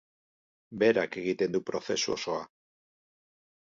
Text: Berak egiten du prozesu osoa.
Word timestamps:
Berak 0.83 1.19
egiten 1.23 1.55
du 1.59 1.63
prozesu 1.71 2.19
osoa. 2.19 2.45